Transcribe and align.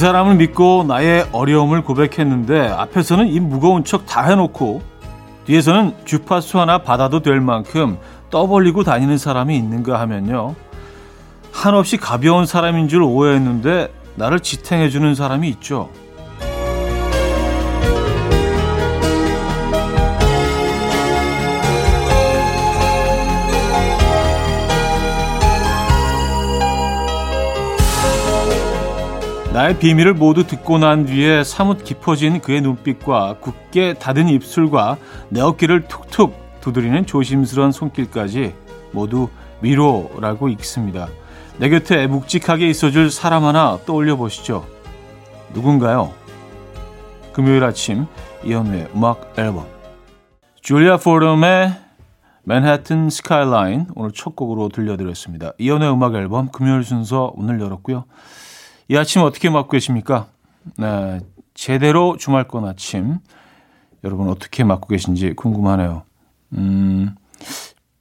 그 0.00 0.06
사람을 0.06 0.36
믿고 0.36 0.86
나의 0.88 1.26
어려움을 1.30 1.84
고백했는데 1.84 2.68
앞에서는 2.68 3.28
이 3.28 3.38
무거운 3.38 3.84
척 3.84 4.06
다 4.06 4.22
해놓고 4.22 4.80
뒤에서는 5.44 5.92
주파수 6.06 6.58
하나 6.58 6.78
받아도 6.78 7.20
될 7.20 7.38
만큼 7.42 7.98
떠벌리고 8.30 8.82
다니는 8.82 9.18
사람이 9.18 9.54
있는가 9.54 10.00
하면요. 10.00 10.54
한없이 11.52 11.98
가벼운 11.98 12.46
사람인 12.46 12.88
줄 12.88 13.02
오해했는데 13.02 13.92
나를 14.14 14.40
지탱해주는 14.40 15.14
사람이 15.14 15.50
있죠. 15.50 15.90
나의 29.60 29.78
비밀을 29.78 30.14
모두 30.14 30.46
듣고 30.46 30.78
난 30.78 31.04
뒤에 31.04 31.44
사뭇 31.44 31.84
깊어진 31.84 32.40
그의 32.40 32.62
눈빛과 32.62 33.40
굳게 33.40 33.92
닫은 33.98 34.26
입술과 34.30 34.96
내 35.28 35.42
어깨를 35.42 35.86
툭툭 35.86 36.34
두드리는 36.62 37.04
조심스러운 37.04 37.70
손길까지 37.70 38.54
모두 38.92 39.28
위로라고 39.60 40.48
읽습니다. 40.48 41.08
내 41.58 41.68
곁에 41.68 42.06
묵직하게 42.06 42.70
있어줄 42.70 43.10
사람 43.10 43.44
하나 43.44 43.78
떠올려 43.84 44.16
보시죠. 44.16 44.66
누군가요? 45.52 46.14
금요일 47.34 47.62
아침 47.62 48.06
이현우의 48.42 48.88
음악 48.96 49.34
앨범 49.36 49.66
줄리아 50.62 50.96
포럼의 50.96 51.72
맨하튼 52.44 53.10
스카이라인 53.10 53.88
오늘 53.94 54.12
첫 54.12 54.34
곡으로 54.34 54.70
들려드렸습니다. 54.70 55.52
이현우의 55.58 55.92
음악 55.92 56.14
앨범 56.14 56.48
금요일 56.50 56.82
순서 56.82 57.30
오늘 57.34 57.60
열었고요. 57.60 58.06
이 58.90 58.96
아침 58.96 59.22
어떻게 59.22 59.48
맞고 59.50 59.68
계십니까? 59.68 60.26
네, 60.76 61.20
제대로 61.54 62.16
주말권 62.16 62.64
아침 62.64 63.18
여러분 64.02 64.28
어떻게 64.28 64.64
맞고 64.64 64.88
계신지 64.88 65.32
궁금하네요. 65.34 66.02
음, 66.54 67.14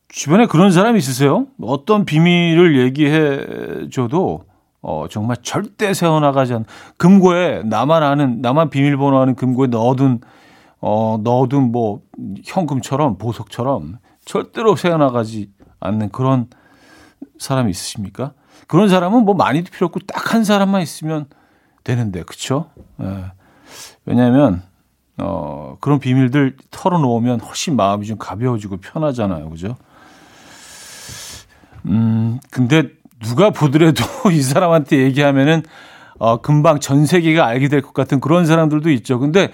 주변에 0.08 0.48
그런 0.48 0.72
사람 0.72 0.98
있으세요? 0.98 1.46
어떤 1.62 2.06
비밀을 2.06 2.80
얘기해 2.80 3.90
줘도 3.92 4.46
어, 4.82 5.06
정말 5.12 5.38
절대 5.44 5.94
세워나가지 5.94 6.54
않는 6.54 6.66
금고에 6.98 7.62
나만 7.66 8.02
아는 8.02 8.42
나만 8.42 8.72
비밀번호 8.72 9.20
하는 9.20 9.36
금고에 9.36 9.68
넣어둔 9.68 10.22
어, 10.82 11.20
넣어둔 11.24 11.72
뭐 11.72 12.02
현금처럼 12.44 13.20
보석처럼 13.20 14.00
절대로 14.26 14.76
세워나가지 14.76 15.52
않는 15.82 16.10
그런 16.10 16.48
사람이 17.38 17.70
있으십니까? 17.70 18.34
그런 18.68 18.90
사람은 18.90 19.24
뭐 19.26 19.34
많이도 19.36 19.72
필요 19.72 19.86
없고 19.88 20.00
딱 20.02 20.34
한 20.34 20.44
사람만 20.44 20.82
있으면 20.82 21.26
되는데, 21.84 22.24
그쵸? 22.24 22.70
예. 23.02 23.32
왜냐하면, 24.06 24.62
어, 25.18 25.78
그런 25.82 26.00
비밀들 26.00 26.56
털어놓으면 26.72 27.40
훨씬 27.40 27.76
마음이 27.76 28.06
좀 28.06 28.18
가벼워지고 28.18 28.78
편하잖아요. 28.78 29.50
그죠? 29.50 29.76
음, 31.86 32.40
근데 32.52 32.90
누가 33.24 33.50
보더라도 33.50 34.04
이 34.32 34.42
사람한테 34.42 34.98
얘기하면은, 34.98 35.64
어, 36.20 36.42
금방 36.42 36.80
전 36.80 37.06
세계가 37.06 37.46
알게 37.46 37.70
될 37.70 37.82
것 37.82 37.94
같은 37.94 38.20
그런 38.20 38.46
사람들도 38.46 38.90
있죠. 38.92 39.20
근데 39.20 39.50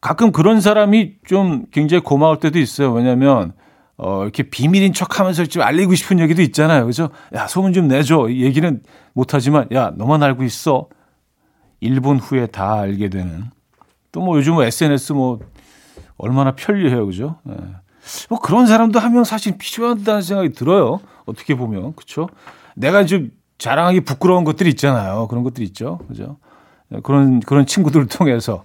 가끔 0.00 0.32
그런 0.32 0.60
사람이 0.60 1.14
좀 1.26 1.66
굉장히 1.70 2.02
고마울 2.02 2.38
때도 2.40 2.58
있어요. 2.58 2.92
왜냐면, 2.92 3.52
어, 3.98 4.22
이렇게 4.22 4.44
비밀인 4.44 4.92
척 4.92 5.18
하면서 5.20 5.44
좀 5.44 5.62
알리고 5.62 5.94
싶은 5.94 6.20
얘기도 6.20 6.40
있잖아요. 6.42 6.86
그죠? 6.86 7.10
야, 7.34 7.46
소문 7.48 7.72
좀 7.72 7.88
내줘. 7.88 8.28
얘기는 8.30 8.80
못하지만, 9.12 9.66
야, 9.72 9.92
너만 9.96 10.22
알고 10.22 10.44
있어. 10.44 10.88
1분 11.82 12.18
후에 12.22 12.46
다 12.46 12.74
알게 12.80 13.08
되는. 13.08 13.50
또 14.12 14.20
뭐 14.20 14.36
요즘은 14.38 14.64
SNS 14.66 15.12
뭐, 15.12 15.38
얼마나 16.16 16.52
편리해요. 16.54 17.06
그죠? 17.06 17.36
네. 17.44 17.54
뭐 18.30 18.38
그런 18.40 18.66
사람도 18.66 18.98
한 18.98 19.12
명 19.12 19.24
사실 19.24 19.58
필요하다는 19.58 20.22
생각이 20.22 20.52
들어요. 20.52 21.00
어떻게 21.26 21.54
보면. 21.54 21.94
그쵸? 21.94 22.28
내가 22.74 23.04
좀 23.04 23.30
자랑하기 23.58 24.02
부끄러운 24.02 24.44
것들이 24.44 24.70
있잖아요. 24.70 25.26
그런 25.28 25.42
것들이 25.44 25.66
있죠. 25.66 25.98
그죠? 26.08 26.38
네, 26.88 27.00
그런, 27.02 27.40
그런 27.40 27.66
친구들을 27.66 28.06
통해서 28.06 28.64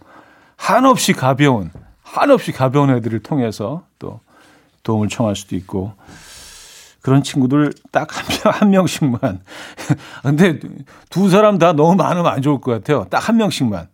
한없이 0.56 1.14
가벼운, 1.14 1.72
한없이 2.04 2.52
가벼운 2.52 2.92
애들을 2.92 3.20
통해서 3.20 3.84
또 4.00 4.20
도움을 4.84 5.08
청할 5.08 5.36
수도 5.36 5.56
있고 5.56 5.94
그런 7.02 7.22
친구들 7.24 7.74
딱 7.92 8.08
한 8.12 8.26
명, 8.30 8.54
한 8.54 8.70
명씩만. 8.70 9.42
근데 10.24 10.60
두 11.10 11.30
사람 11.30 11.58
다 11.58 11.74
너무 11.74 11.96
많으면 11.96 12.28
안 12.28 12.42
좋을 12.42 12.62
것 12.62 12.72
같아요. 12.72 13.06
딱 13.10 13.28
한 13.28 13.38
명씩만. 13.38 13.88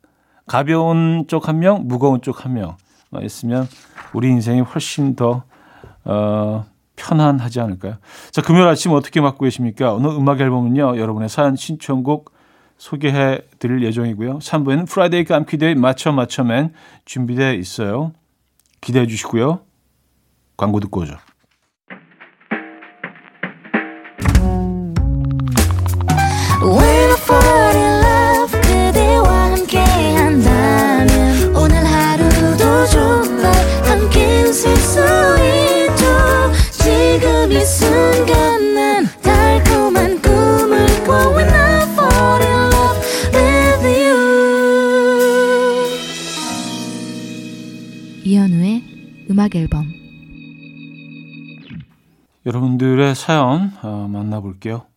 가벼운 0.45 1.25
쪽 1.27 1.47
한 1.47 1.59
명, 1.59 1.87
무거운 1.87 2.21
쪽 2.21 2.45
한 2.45 2.53
명. 2.53 2.77
있으면 3.23 3.67
우리 4.13 4.29
인생이 4.29 4.61
훨씬 4.61 5.15
더, 5.15 5.41
어, 6.05 6.65
편안하지 6.95 7.59
않을까요? 7.59 7.95
자, 8.29 8.41
금요일 8.43 8.67
아침 8.67 8.91
어떻게 8.91 9.19
맞고 9.21 9.43
계십니까? 9.45 9.93
오늘 9.93 10.11
음악 10.11 10.39
앨범은요, 10.39 10.99
여러분의 10.99 11.29
사연 11.29 11.55
신청곡 11.55 12.31
소개해 12.77 13.41
드릴 13.57 13.83
예정이고요. 13.83 14.37
3부에는 14.39 14.87
프라이데이 14.87 15.23
깜키데이 15.23 15.73
맞춰 15.75 16.11
맞춰맨 16.11 16.73
준비되어 17.05 17.53
있어요. 17.53 18.11
기대해 18.81 19.07
주시고요. 19.07 19.61
광고 20.59 20.79
듣고 20.81 21.01
오죠. 21.01 21.17
여러분들의 52.49 53.13
사연 53.13 53.71
어, 53.83 54.07
만나볼게요. 54.09 54.87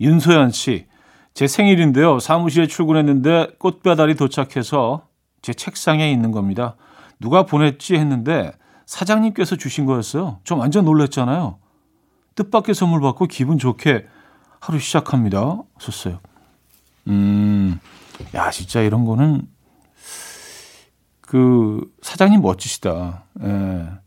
윤소연 0.00 0.50
씨, 0.50 0.86
제 1.32 1.46
생일인데요. 1.46 2.18
사무실에 2.18 2.66
출근했는데 2.66 3.56
꽃배달이 3.60 4.16
도착해서 4.16 5.06
제 5.40 5.54
책상에 5.54 6.10
있는 6.10 6.32
겁니다. 6.32 6.74
누가 7.20 7.46
보냈지 7.46 7.94
했는데 7.94 8.50
사장님께서 8.86 9.54
주신 9.54 9.86
거였어요. 9.86 10.40
좀 10.42 10.58
완전 10.58 10.84
놀랐잖아요. 10.84 11.58
뜻밖의 12.34 12.74
선물 12.74 13.00
받고 13.00 13.26
기분 13.26 13.58
좋게 13.58 14.06
하루 14.58 14.80
시작합니다. 14.80 15.62
썼어요. 15.78 16.18
음, 17.06 17.78
야, 18.34 18.50
진짜 18.50 18.80
이런 18.80 19.04
거는 19.04 19.46
그 21.20 21.88
사장님 22.02 22.42
멋지시다. 22.42 23.26
예. 23.42 24.03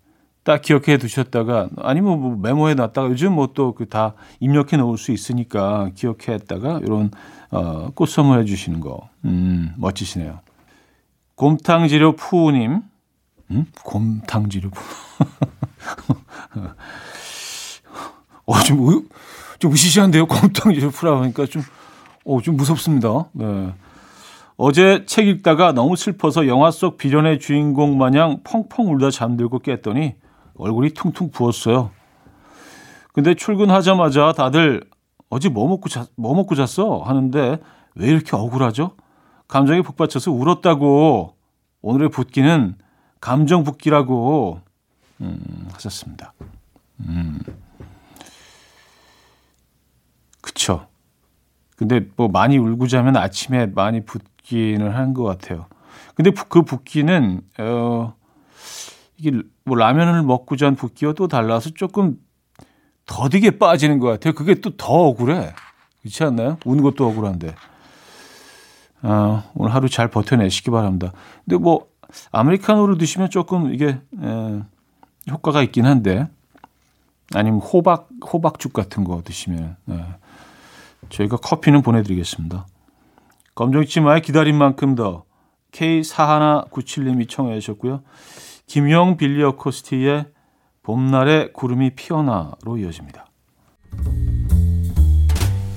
딱 0.48 0.62
기억해 0.62 0.98
두셨다가 0.98 1.68
아니면 1.76 2.22
뭐 2.22 2.38
메모해 2.38 2.74
놨다가 2.74 3.10
요즘 3.10 3.34
뭐 3.34 3.48
또 3.48 3.76
그 3.76 3.90
다 3.90 4.14
입력해 4.40 4.78
놓을 4.78 4.98
수 4.98 5.12
있으니까 5.12 5.90
기억했다가 5.94 6.80
이런 6.86 7.12
어, 7.52 7.90
꽃 7.94 8.08
선물해 8.08 8.46
주시는 8.46 8.80
거, 8.80 9.10
음, 9.26 9.74
멋지시네요. 9.76 10.40
곰탕지료 11.36 12.16
푸우님, 12.16 12.82
음? 13.52 13.66
곰탕지료 13.84 14.70
푸. 14.70 14.82
어, 18.46 18.60
좀, 18.62 19.10
좀 19.60 19.74
으시시한데요? 19.74 20.28
곰탕지료 20.28 20.92
푸라 20.92 21.20
하니까 21.22 21.46
좀, 21.46 21.62
어, 22.26 22.42
좀 22.42 22.56
무섭습니다. 22.56 23.26
네. 23.34 23.74
어제 24.56 25.04
책 25.08 25.28
읽다가 25.28 25.74
너무 25.74 25.98
슬퍼서 25.98 26.48
영화 26.48 26.72
속 26.72 26.98
비련의 26.98 27.40
주인공 27.40 27.98
마냥 27.98 28.40
펑펑 28.46 28.94
울다 28.94 29.12
잠들고 29.12 29.60
깼더니 29.60 30.16
얼굴이 30.58 30.92
퉁퉁 30.92 31.32
부었어요. 31.32 31.92
근데 33.14 33.34
출근하자마자 33.34 34.34
다들 34.34 34.84
어제 35.30 35.50
뭐 35.50 35.68
먹고 35.68 35.90
자, 35.90 36.06
뭐 36.16 36.36
먹고 36.36 36.56
잤어? 36.56 37.00
하는데 37.00 37.60
왜 37.96 38.08
이렇게 38.08 38.36
억울하죠? 38.36 38.96
감정이 39.48 39.82
북받쳐서 39.82 40.32
울었다고 40.32 41.36
오늘의 41.82 42.10
붓기는 42.10 42.76
감정 43.20 43.64
붓기라고 43.64 44.62
음, 45.22 45.68
하셨습니다. 45.74 46.34
음. 47.02 47.40
그쵸. 50.42 50.88
근데 51.76 52.08
뭐 52.16 52.28
많이 52.28 52.58
울고 52.58 52.88
자면 52.88 53.18
아침에 53.18 53.68
많이 53.68 54.04
붓기는 54.04 54.92
한것 54.92 55.26
같아요. 55.26 55.68
근데 56.16 56.32
그 56.32 56.64
붓기는 56.64 57.42
어 57.60 58.16
이게 59.18 59.32
뭐 59.64 59.76
라면을 59.78 60.24
먹고 60.24 60.56
잔 60.56 60.76
붓기와 60.76 61.14
또 61.14 61.28
달라서 61.28 61.72
조금 61.72 62.18
더디게 63.06 63.58
빠지는 63.58 64.00
것 64.00 64.08
같아요. 64.08 64.34
그게 64.34 64.56
또 64.56 64.72
더 64.78 64.94
억울해. 64.94 65.54
그렇지 66.02 66.24
않나요? 66.24 66.58
우는 66.66 66.84
것도 66.84 67.08
억울한데. 67.08 67.56
어, 69.04 69.44
오늘 69.56 69.74
하루 69.74 69.90
잘 69.90 70.10
버텨내시기 70.10 70.72
바랍니다. 70.72 71.14
근데 71.46 71.58
뭐 71.58 71.88
아메리카노를 72.32 72.98
드시면 72.98 73.30
조금 73.30 73.74
이게 73.74 74.00
에, 74.22 74.62
효과가 75.30 75.62
있긴 75.64 75.86
한데 75.86 76.28
아니면 77.34 77.60
호박 77.60 78.10
호박죽 78.26 78.74
같은 78.74 79.04
거 79.04 79.22
드시면 79.24 79.76
에, 79.90 80.06
저희가 81.10 81.38
커피는 81.38 81.82
보내드리겠습니다. 81.82 82.66
검정치마의 83.56 84.22
기다린 84.22 84.56
만큼 84.58 84.96
더 84.96 85.24
K4197님이 85.72 87.30
청해 87.30 87.60
주셨고요. 87.60 88.02
김영 88.68 89.16
빌리어 89.16 89.56
코스티의 89.56 90.26
봄날의 90.84 91.54
구름이 91.54 91.96
피어나로 91.96 92.78
이어집니다. 92.78 93.26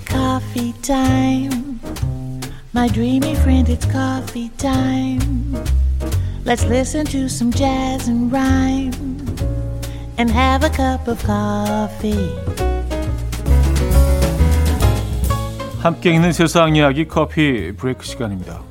Coffee 0.08 0.72
time. 0.82 1.78
My 2.75 2.88
dreamy 2.88 3.32
friend, 3.37 3.72
it's 3.72 3.88
coffee 3.90 4.50
time. 4.56 5.54
Let's 6.44 6.64
listen 6.66 7.04
to 7.06 7.26
some 7.26 7.52
jazz 7.52 8.08
and 8.08 8.32
rhyme 8.32 8.92
and 10.19 10.31
have 10.32 10.66
a 10.66 10.70
cup 10.70 11.08
of 11.08 11.25
coffee. 11.25 12.28
함께 15.81 16.12
있는 16.12 16.32
세상 16.32 16.75
이야기 16.75 17.06
커피 17.06 17.72
브레이크 17.76 18.04
시간입니다. 18.04 18.69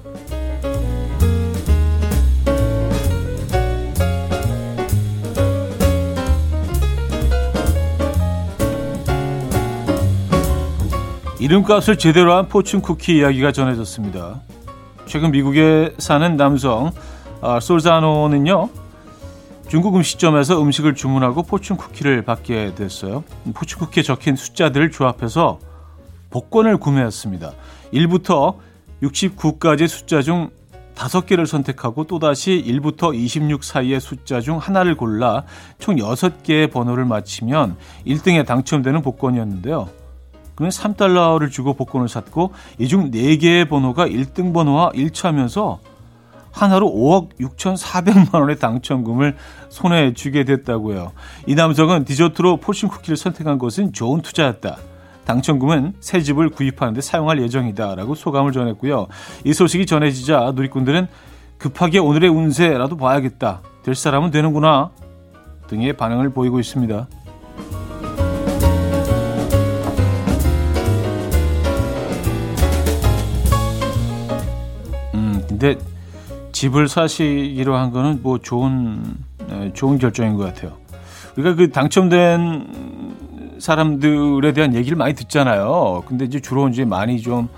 이름값을 11.39 11.97
제대로 11.97 12.33
한 12.33 12.49
포춘 12.49 12.81
쿠키 12.81 13.17
이야기가 13.17 13.53
전해졌습니다. 13.53 14.41
최근 15.05 15.31
미국에 15.31 15.95
사는 15.97 16.35
남성 16.35 16.91
아, 17.41 17.61
솔자노는요 17.61 18.69
중국 19.69 19.95
음식점에서 19.95 20.61
음식을 20.61 20.95
주문하고 20.95 21.43
포춘 21.43 21.77
쿠키를 21.77 22.23
받게 22.23 22.75
됐어요. 22.75 23.23
포춘 23.53 23.79
쿠키에 23.79 24.03
적힌 24.03 24.35
숫자들을 24.35 24.91
조합해서 24.91 25.59
복권을 26.29 26.77
구매했습니다. 26.77 27.53
1부터 27.93 28.57
69까지 29.01 29.87
숫자 29.87 30.21
중 30.21 30.49
5개를 30.95 31.45
선택하고 31.45 32.03
또다시 32.03 32.61
1부터 32.67 33.15
26 33.15 33.63
사이의 33.63 34.01
숫자 34.01 34.41
중 34.41 34.57
하나를 34.57 34.95
골라 34.95 35.43
총 35.77 35.95
6개의 35.95 36.69
번호를 36.69 37.05
맞히면 37.05 37.77
1등에 38.05 38.45
당첨되는 38.45 39.01
복권이었는데요. 39.01 39.98
그는 40.59 40.69
3달러를 40.69 41.49
주고 41.49 41.73
복권을 41.73 42.09
샀고 42.09 42.51
이 42.79 42.87
중 42.87 43.11
4개의 43.11 43.69
번호가 43.69 44.07
1등 44.07 44.53
번호와 44.53 44.91
일치하면서 44.93 45.79
하나로 46.51 46.87
5억 46.89 47.29
6,400만 47.39 48.33
원의 48.33 48.59
당첨금을 48.59 49.37
손에 49.69 50.13
쥐게 50.13 50.43
됐다고요. 50.43 51.13
이 51.47 51.55
남성은 51.55 52.03
디저트로 52.03 52.57
포신 52.57 52.89
쿠키를 52.89 53.15
선택한 53.15 53.57
것은 53.57 53.93
좋은 53.93 54.21
투자였다. 54.21 54.77
당첨금은 55.25 55.93
새 56.01 56.21
집을 56.21 56.49
구입하는데 56.49 56.99
사용할 56.99 57.41
예정이다라고 57.41 58.15
소감을 58.15 58.51
전했고요. 58.51 59.07
이 59.45 59.53
소식이 59.53 59.85
전해지자 59.85 60.51
누리꾼들은 60.55 61.07
급하게 61.57 61.99
오늘의 61.99 62.29
운세라도 62.31 62.97
봐야겠다. 62.97 63.61
될 63.83 63.95
사람은 63.95 64.31
되는구나. 64.31 64.89
등의 65.67 65.93
반응을 65.93 66.31
보이고 66.31 66.59
있습니다. 66.59 67.07
근데 75.59 75.77
집을 76.53 76.87
사시기로 76.87 77.75
한 77.75 77.91
거는 77.91 78.21
뭐 78.23 78.39
좋은 78.39 79.03
좋은 79.73 79.99
결정인 79.99 80.37
것 80.37 80.45
같아요. 80.45 80.77
우리가 81.35 81.55
그 81.55 81.69
당첨된 81.69 83.57
사람들에 83.59 84.53
대한 84.53 84.73
얘기를 84.73 84.97
많이 84.97 85.13
듣잖아요. 85.15 86.03
근데 86.07 86.23
이제 86.23 86.39
주로 86.39 86.69
이제 86.69 86.85
많이 86.85 87.21
좀 87.21 87.49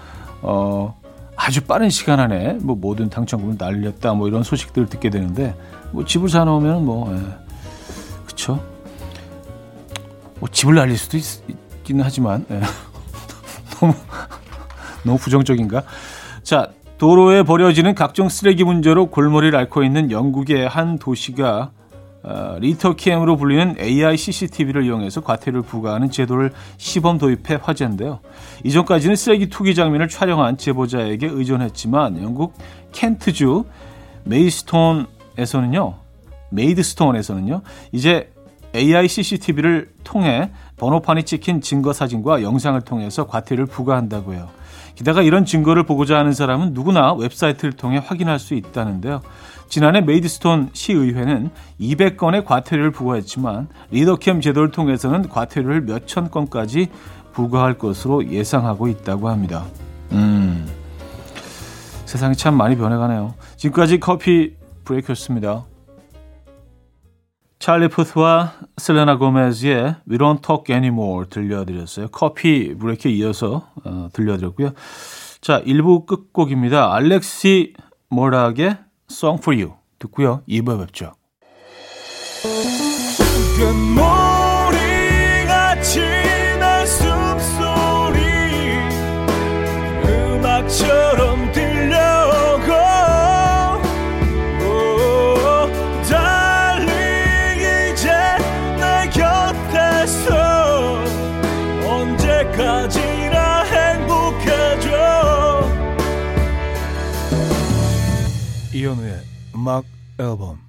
어, 0.41 0.99
아주 1.35 1.61
빠른 1.61 1.91
시간 1.91 2.19
안에 2.19 2.57
뭐 2.61 2.75
모든 2.75 3.07
당첨금을 3.07 3.55
날렸다 3.59 4.15
뭐 4.15 4.27
이런 4.27 4.41
소식들을 4.41 4.89
듣게 4.89 5.11
되는데 5.11 5.55
뭐 5.91 6.03
집을 6.03 6.27
사놓으면 6.27 6.83
뭐 6.83 7.15
예. 7.15 7.21
그쵸? 8.25 8.59
뭐 10.39 10.49
집을 10.49 10.73
날릴 10.73 10.97
수도 10.97 11.17
있, 11.17 11.23
기는 11.83 12.03
하지만 12.03 12.45
예. 12.49 12.61
너무 13.79 13.93
너무 15.03 15.17
부정적인가? 15.19 15.83
자 16.41 16.71
도로에 17.01 17.41
버려지는 17.41 17.95
각종 17.95 18.29
쓰레기 18.29 18.63
문제로 18.63 19.07
골머리를 19.07 19.57
앓고 19.57 19.83
있는 19.83 20.11
영국의 20.11 20.67
한 20.67 20.99
도시가 20.99 21.71
어, 22.21 22.57
리터캠으로 22.59 23.37
불리는 23.37 23.77
AI 23.79 24.15
CCTV를 24.15 24.85
이용해서 24.85 25.21
과태료를 25.21 25.63
부과하는 25.63 26.11
제도를 26.11 26.51
시범 26.77 27.17
도입해 27.17 27.57
화제인데요. 27.59 28.19
이전까지는 28.63 29.15
쓰레기 29.15 29.49
투기 29.49 29.73
장면을 29.73 30.09
촬영한 30.09 30.59
제보자에게 30.59 31.25
의존했지만 31.25 32.21
영국 32.21 32.53
켄트주 32.91 33.65
메이스톤에서는요, 34.25 35.95
메이드스톤에서는요, 36.51 37.61
이제 37.93 38.31
AI 38.75 39.07
CCTV를 39.07 39.89
통해 40.03 40.51
번호판이 40.77 41.23
찍힌 41.23 41.61
증거 41.61 41.93
사진과 41.93 42.43
영상을 42.43 42.79
통해서 42.81 43.25
과태료를 43.25 43.65
부과한다고요. 43.65 44.60
게다가 45.01 45.23
이런 45.23 45.45
증거를 45.45 45.81
보고자 45.83 46.19
하는 46.19 46.31
사람은 46.31 46.73
누구나 46.73 47.13
웹사이트를 47.13 47.73
통해 47.73 47.99
확인할 48.05 48.37
수 48.37 48.53
있다는데요. 48.53 49.21
지난해 49.67 49.99
메이드스톤 50.01 50.69
시의회는 50.73 51.49
200건의 51.79 52.45
과태료를 52.45 52.91
부과했지만 52.91 53.67
리터캠 53.89 54.41
제도를 54.41 54.69
통해서는 54.69 55.27
과태료를 55.27 55.81
몇천 55.81 56.29
건까지 56.29 56.89
부과할 57.33 57.79
것으로 57.79 58.27
예상하고 58.27 58.89
있다고 58.89 59.29
합니다. 59.29 59.65
음, 60.11 60.67
세상이 62.05 62.35
참 62.35 62.55
많이 62.55 62.77
변해가네요. 62.77 63.33
지금까지 63.57 63.99
커피 63.99 64.53
브레이크였습니다. 64.85 65.63
찰리 67.61 67.89
푸스와 67.89 68.53
셀레나 68.77 69.17
고메즈의 69.17 69.97
We 70.09 70.17
Don't 70.17 70.41
Talk 70.41 70.73
Anymore 70.73 71.29
들려드렸어요. 71.29 72.07
커피 72.07 72.73
브레이크에 72.73 73.11
이어서 73.11 73.67
어, 73.85 74.09
들려드렸고요. 74.13 74.71
자, 75.41 75.61
1부 75.61 76.07
끝곡입니다. 76.07 76.91
알렉시 76.91 77.73
모락의 78.09 78.77
Song 79.11 79.39
for 79.39 79.61
You 79.61 79.75
듣고요. 79.99 80.41
2부에 80.49 80.79
뵙죠. 80.87 81.13
이현우의 108.73 109.19
음악 109.55 109.83
앨범 110.17 110.59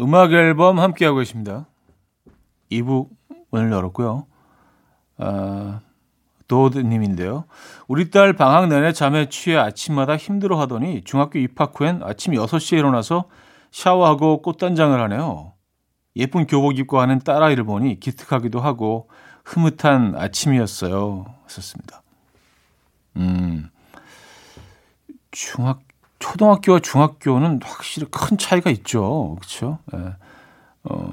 음악 0.00 0.32
앨범 0.32 0.80
함께하고 0.80 1.18
계십니다. 1.18 1.68
2부 2.72 3.08
문을 3.50 3.70
열었고요. 3.70 4.26
아, 5.18 5.80
도드님인데요. 6.48 7.44
우리 7.86 8.10
딸 8.10 8.32
방학 8.32 8.68
내내 8.68 8.92
잠에 8.92 9.28
취해 9.28 9.56
아침마다 9.56 10.16
힘들어 10.16 10.58
하더니 10.58 11.02
중학교 11.04 11.38
입학 11.38 11.78
후엔 11.78 12.02
아침 12.02 12.32
6시에 12.32 12.78
일어나서 12.78 13.26
샤워하고 13.70 14.42
꽃단장을 14.42 15.00
하네요. 15.02 15.52
예쁜 16.16 16.48
교복 16.48 16.78
입고 16.78 17.00
하는 17.00 17.20
딸아이를 17.20 17.62
보니 17.62 18.00
기특하기도 18.00 18.60
하고 18.60 19.08
흐뭇한 19.44 20.16
아침이었어요. 20.16 21.26
했었습니다. 21.46 22.02
음, 23.18 23.70
중학 25.30 25.80
초등학교와 26.22 26.78
중학교는 26.78 27.60
확실히 27.64 28.06
큰 28.10 28.38
차이가 28.38 28.70
있죠. 28.70 29.36
그렇죠? 29.40 29.78
예. 29.94 30.14
어, 30.84 31.10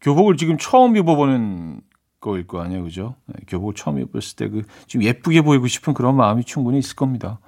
교복을 0.00 0.36
지금 0.38 0.56
처음 0.58 0.96
입어보는 0.96 1.82
거일 2.20 2.46
거 2.46 2.60
아니에요, 2.62 2.82
그죠? 2.84 3.14
예, 3.28 3.44
교복을 3.46 3.74
처음 3.74 3.98
입었을 4.00 4.36
때 4.36 4.48
그 4.48 4.62
좀 4.86 5.02
예쁘게 5.02 5.42
보이고 5.42 5.66
싶은 5.66 5.92
그런 5.94 6.16
마음이 6.16 6.44
충분히 6.44 6.78
있을 6.78 6.96
겁니다. 6.96 7.38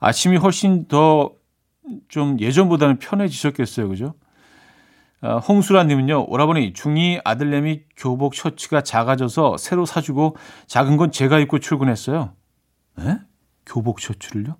아침이 0.00 0.36
훨씬 0.38 0.86
더 0.88 1.32
좀 2.08 2.38
예전보다는 2.40 2.98
편해지셨겠어요, 3.00 3.88
그죠? 3.88 4.14
아, 5.22 5.36
홍수라님은요, 5.38 6.26
오라버니 6.28 6.72
중2 6.72 7.20
아들내미 7.24 7.82
교복 7.96 8.34
셔츠가 8.36 8.82
작아져서 8.82 9.56
새로 9.56 9.84
사주고 9.86 10.36
작은 10.68 10.96
건 10.96 11.10
제가 11.10 11.38
입고 11.40 11.58
출근했어요. 11.58 12.32
에? 13.00 13.18
교복 13.66 14.00
셔츠를요? 14.00 14.56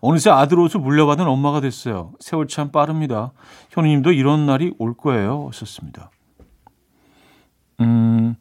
어느새 0.00 0.30
아들 0.30 0.58
옷을 0.58 0.80
물려받은 0.80 1.26
엄마가 1.26 1.60
됐어요. 1.60 2.12
세월 2.20 2.48
참 2.48 2.70
빠릅니다. 2.70 3.32
현우님도 3.70 4.12
이런 4.12 4.46
날이 4.46 4.72
올 4.78 4.96
거예요. 4.96 5.50
썼습니다. 5.52 6.10
음, 7.80 8.36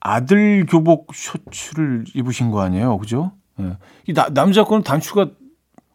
아들 0.00 0.66
교복 0.66 1.08
셔츠를 1.14 2.04
입으신 2.14 2.50
거 2.50 2.60
아니에요, 2.60 2.98
그죠? 2.98 3.32
예. 3.60 3.76
이 4.06 4.12
나, 4.12 4.28
남자 4.28 4.64
거는 4.64 4.82
단추가 4.84 5.30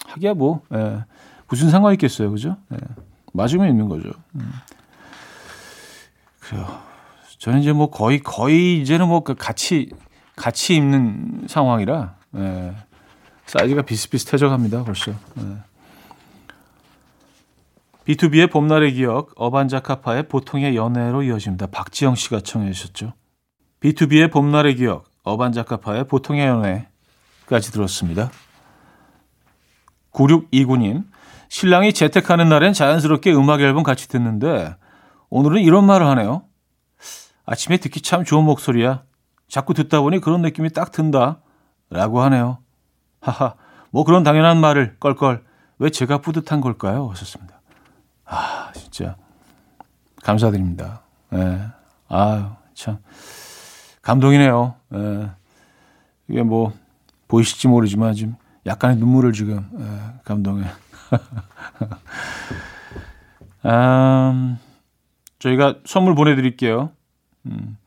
하기야 0.08 0.34
뭐 0.34 0.62
예. 0.74 1.04
무슨 1.48 1.70
상관 1.70 1.94
있겠어요, 1.94 2.32
그죠? 2.32 2.58
예. 2.74 2.78
맞으면 3.34 3.70
있는 3.70 3.88
거죠. 3.88 4.10
음. 4.36 4.52
그래요. 6.40 6.66
저는 7.38 7.60
이제 7.60 7.72
뭐 7.72 7.90
거의 7.90 8.20
거의 8.20 8.82
이제는 8.82 9.08
뭐그 9.08 9.36
같이 9.36 9.90
같이 10.36 10.76
입는 10.76 11.46
상황이라 11.48 12.16
예. 12.36 12.76
사이즈가 13.50 13.82
비슷비슷해져 13.82 14.48
갑니다, 14.48 14.84
벌써. 14.84 15.10
예. 15.12 15.16
B2B의 18.06 18.52
봄날의 18.52 18.94
기억, 18.94 19.32
어반자카파의 19.36 20.28
보통의 20.28 20.76
연애로 20.76 21.24
이어집니다. 21.24 21.66
박지영 21.68 22.14
씨가 22.14 22.42
청해 22.42 22.72
주셨죠. 22.72 23.14
B2B의 23.80 24.32
봄날의 24.32 24.76
기억, 24.76 25.06
어반자카파의 25.24 26.08
보통의 26.08 26.46
연애까지 26.46 27.72
들었습니다. 27.72 28.30
9629님, 30.12 31.06
신랑이 31.50 31.94
재택하는 31.94 32.50
날엔 32.50 32.74
자연스럽게 32.74 33.34
음악 33.34 33.62
앨범 33.62 33.82
같이 33.82 34.08
듣는데 34.10 34.76
오늘은 35.30 35.62
이런 35.62 35.88
말을 35.88 36.06
하네요. 36.06 36.44
아침에 37.48 37.78
듣기 37.78 38.02
참 38.02 38.24
좋은 38.24 38.44
목소리야. 38.44 39.04
자꾸 39.48 39.74
듣다 39.74 40.02
보니 40.02 40.20
그런 40.20 40.44
느낌이 40.44 40.70
딱 40.70 40.92
든다. 40.92 41.42
라고 41.90 42.22
하네요. 42.22 42.60
하하, 43.22 43.56
뭐 43.92 44.04
그런 44.04 44.24
당연한 44.24 44.58
말을 44.58 44.98
껄껄. 45.00 45.44
왜 45.78 45.90
제가 45.90 46.20
뿌듯한 46.20 46.62
걸까요? 46.62 47.08
하셨습니다. 47.10 47.62
아, 48.26 48.72
진짜. 48.74 49.16
감사드립니다. 50.24 51.02
예. 51.34 51.38
네. 51.38 51.62
아유, 52.10 52.46
참. 52.74 52.98
감동이네요. 54.02 54.76
예. 54.96 55.30
이게 56.28 56.44
뭐, 56.44 56.74
보이실지 57.28 57.68
모르지만 57.68 58.14
지금 58.14 58.36
약간의 58.66 58.98
눈물을 58.98 59.34
지금, 59.34 59.68
예, 59.80 60.20
감동에. 60.24 60.64
음, 63.66 64.58
저희가 65.40 65.76
선물 65.86 66.16
보내드릴게요. 66.16 66.92
음, 67.46 67.78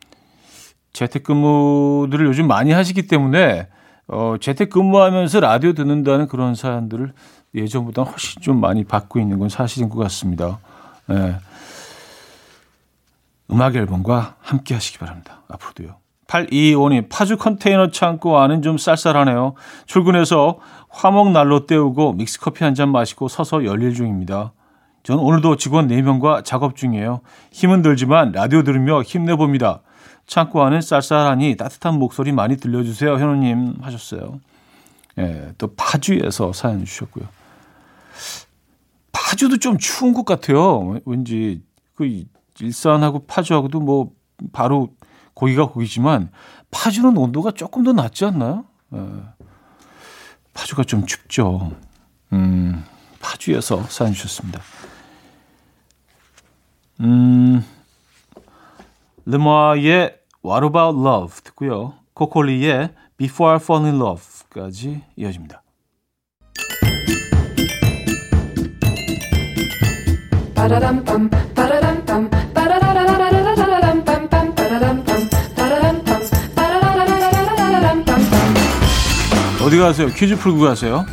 재택근무들을 0.92 2.26
요즘 2.26 2.46
많이 2.46 2.72
하시기 2.72 3.06
때문에 3.06 3.68
어, 4.08 4.36
재택근무하면서 4.40 5.40
라디오 5.40 5.72
듣는다는 5.72 6.28
그런 6.28 6.54
사연들을 6.54 7.12
예전보다 7.54 8.02
훨씬 8.02 8.40
좀 8.42 8.60
많이 8.60 8.84
받고 8.84 9.20
있는 9.20 9.38
건 9.38 9.48
사실인 9.48 9.88
것 9.88 9.98
같습니다. 9.98 10.58
네. 11.06 11.36
음악 13.50 13.76
앨범과 13.76 14.36
함께 14.40 14.74
하시기 14.74 14.98
바랍니다. 14.98 15.42
앞으로도요. 15.48 15.96
825님, 16.26 17.08
파주 17.10 17.36
컨테이너 17.36 17.90
창고 17.90 18.38
안은 18.38 18.62
좀 18.62 18.78
쌀쌀하네요. 18.78 19.52
출근해서 19.86 20.58
화목 20.88 21.30
난로 21.32 21.66
때우고 21.66 22.14
믹스커피 22.14 22.64
한 22.64 22.74
잔 22.74 22.90
마시고 22.90 23.28
서서 23.28 23.64
열일 23.66 23.92
중입니다. 23.92 24.52
저는 25.02 25.22
오늘도 25.22 25.56
직원 25.56 25.88
4명과 25.88 26.44
작업 26.44 26.76
중이에요. 26.76 27.20
힘은 27.50 27.82
들지만 27.82 28.32
라디오 28.32 28.62
들으며 28.62 29.02
힘내봅니다. 29.02 29.80
창고 30.26 30.62
안은 30.62 30.80
쌀쌀하니 30.80 31.56
따뜻한 31.56 31.98
목소리 31.98 32.32
많이 32.32 32.56
들려주세요. 32.56 33.14
현우님 33.14 33.76
하셨어요. 33.82 34.40
예, 35.18 35.52
또 35.58 35.74
파주에서 35.74 36.52
사연 36.52 36.84
주셨고요. 36.84 37.26
파주도 39.12 39.58
좀 39.58 39.78
추운 39.78 40.14
것 40.14 40.24
같아요. 40.24 40.98
왠지 41.04 41.62
그 41.94 42.24
일산하고 42.60 43.26
파주하고도 43.26 43.80
뭐 43.80 44.10
바로 44.52 44.94
고기가 45.34 45.68
고기지만 45.68 46.30
파주는 46.70 47.16
온도가 47.16 47.52
조금 47.52 47.84
더 47.84 47.92
낮지 47.92 48.24
않나요? 48.24 48.64
예. 48.94 48.98
파주가 50.54 50.84
좀 50.84 51.06
춥죠. 51.06 51.72
음, 52.32 52.84
파주에서 53.20 53.84
사연 53.84 54.12
주셨습니다. 54.12 54.60
음, 57.00 57.64
르마의 59.26 60.16
What 60.44 60.66
About 60.66 60.98
Love 60.98 61.40
듣고요. 61.44 61.94
코콜리의 62.14 62.90
Before 63.16 63.52
I 63.52 63.56
Fall 63.62 63.86
in 63.86 64.00
Love까지 64.00 65.02
이어집니다. 65.16 65.62
어디 79.64 79.78
가세요? 79.78 80.08
퀴즈 80.08 80.36
풀고 80.36 80.60
가세요. 80.60 81.06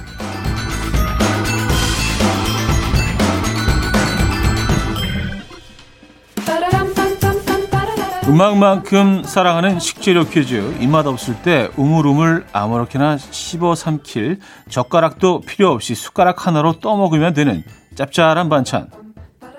음악만큼 8.30 9.24
사랑하는 9.24 9.80
식재료 9.80 10.24
퀴즈. 10.24 10.78
입맛 10.80 11.08
없을 11.08 11.36
때 11.42 11.68
우물우물 11.78 12.46
아무렇게나 12.54 13.18
씹어 13.18 13.74
삼킬 13.74 14.40
젓가락도 14.70 15.42
필요 15.42 15.72
없이 15.72 15.96
숟가락 15.96 16.46
하나로 16.46 16.74
떠먹으면 16.74 17.34
되는 17.34 17.64
짭짤한 17.96 18.48
반찬. 18.50 18.92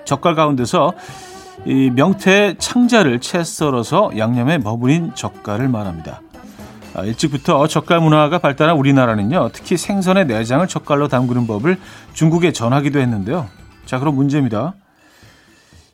젓갈 0.05 0.35
가운데서 0.35 0.93
이 1.65 1.91
명태 1.93 2.55
창자를 2.59 3.19
채 3.19 3.43
썰어서 3.43 4.11
양념에 4.17 4.57
머무린 4.57 5.11
젓갈을 5.15 5.67
말합니다. 5.67 6.21
아, 6.93 7.03
일찍부터 7.03 7.67
젓갈 7.67 7.99
문화가 7.99 8.39
발달한 8.39 8.77
우리나라는요, 8.77 9.49
특히 9.51 9.75
생선의 9.75 10.27
내장을 10.27 10.65
젓갈로 10.65 11.09
담그는 11.09 11.45
법을 11.45 11.77
중국에 12.13 12.53
전하기도 12.53 12.99
했는데요. 12.99 13.49
자, 13.85 13.99
그럼 13.99 14.15
문제입니다. 14.15 14.75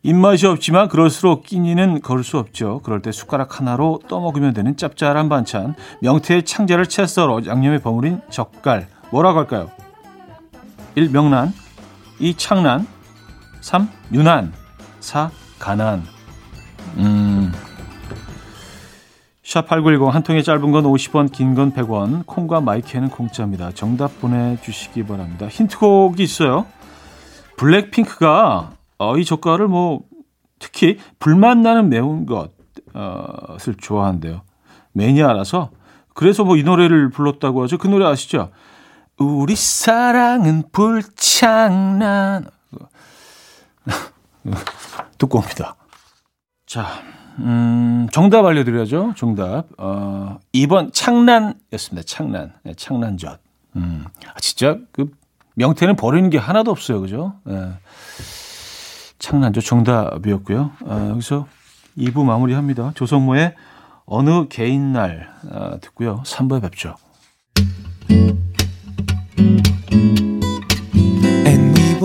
입맛이 0.03 0.45
없지만 0.45 0.87
그럴수록 0.87 1.43
끼니는 1.43 2.01
걸수 2.01 2.37
없죠. 2.37 2.81
그럴 2.83 3.01
때 3.01 3.11
숟가락 3.11 3.59
하나로 3.59 3.99
떠먹으면 4.07 4.53
되는 4.53 4.77
짭짤한 4.77 5.27
반찬. 5.27 5.75
명태의 6.01 6.43
창자를 6.43 6.87
채 6.87 7.05
썰어 7.05 7.41
양념에 7.45 7.79
버무린 7.79 8.21
젓갈. 8.29 8.87
뭐라고 9.11 9.39
할까요? 9.39 9.71
1. 10.95 11.09
명란 11.11 11.53
2. 12.19 12.35
창란 12.35 12.87
3. 13.61 13.89
유난 14.13 14.53
4. 14.99 15.29
가난 15.59 16.03
음... 16.97 17.51
샵8910 19.43 20.09
한 20.09 20.23
통에 20.23 20.41
짧은 20.41 20.71
건 20.73 20.83
50원, 20.83 21.31
긴 21.31 21.55
건 21.55 21.71
100원, 21.73 22.25
콩과 22.25 22.59
마이크는 22.59 23.09
공짜입니다. 23.09 23.71
정답 23.73 24.19
보내 24.19 24.57
주시기 24.61 25.03
바랍니다. 25.05 25.47
힌트곡이 25.47 26.21
있어요. 26.21 26.65
블랙핑크가 27.55 28.71
어, 28.97 29.17
이 29.17 29.25
젓갈을 29.25 29.67
뭐 29.67 30.01
특히 30.59 30.97
불맛 31.19 31.57
나는 31.57 31.89
매운 31.89 32.25
것을 32.25 33.75
좋아한대요. 33.75 34.41
매니아라서 34.93 35.69
그래서 36.13 36.43
뭐 36.43 36.55
이 36.57 36.63
노래를 36.63 37.09
불렀다고 37.11 37.63
하죠. 37.63 37.77
그 37.77 37.87
노래 37.87 38.05
아시죠? 38.05 38.49
우리 39.19 39.55
사랑은 39.55 40.63
불창난 40.71 42.47
듣고 45.17 45.39
옵니다. 45.39 45.75
자, 46.65 46.85
음, 47.39 48.07
정답 48.11 48.45
알려드려야죠. 48.45 49.13
정답. 49.15 49.65
어, 49.77 50.39
2번 50.53 50.91
창란이었습니다. 50.93 52.05
창란. 52.05 52.53
네, 52.63 52.73
창란젓. 52.73 53.39
음, 53.75 54.05
아, 54.27 54.39
진짜 54.39 54.77
그 54.91 55.11
명태는 55.55 55.95
버리는 55.95 56.29
게 56.29 56.37
하나도 56.37 56.71
없어요. 56.71 56.99
그죠? 57.01 57.33
네. 57.43 57.71
창란젓 59.19 59.63
정답이었고요. 59.63 60.71
아, 60.87 61.07
여기서 61.09 61.47
2부 61.97 62.23
마무리합니다. 62.23 62.91
조성모의 62.95 63.55
어느 64.05 64.47
개인 64.47 64.93
날 64.93 65.29
아, 65.51 65.77
듣고요. 65.81 66.21
3부에 66.25 66.61
뵙죠. 66.61 66.95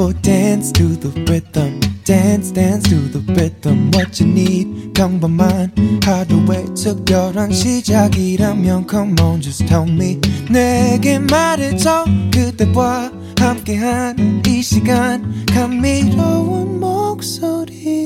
Will 0.02 0.12
dance 0.20 0.72
to 0.72 0.96
the 0.96 1.10
rhythm. 1.30 1.78
dance 2.02 2.50
dance 2.50 2.88
to 2.90 2.96
the 3.12 3.20
rhythm 3.34 3.88
what 3.94 4.20
you 4.20 4.28
need 4.28 4.92
평범한 4.94 5.70
하루의 6.04 6.74
특별한 6.74 7.52
시작이라면 7.52 8.88
come 8.90 9.14
on 9.20 9.40
just 9.40 9.64
tell 9.66 9.88
me 9.88 10.18
내게 10.50 11.20
말해줘 11.20 12.06
그대와 12.34 13.12
함께한 13.38 14.42
이 14.44 14.60
시간 14.60 15.46
감미로운 15.46 16.80
목소리 16.80 18.00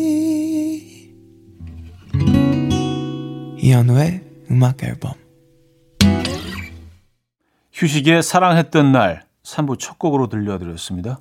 이현우의 3.57 4.21
음악 4.51 4.85
앨범 4.85 5.15
휴식에 7.73 8.21
사랑했던 8.21 8.93
날 8.93 9.25
3부 9.45 9.79
첫 9.79 9.99
곡으로 9.99 10.29
들려드렸습니다. 10.29 11.21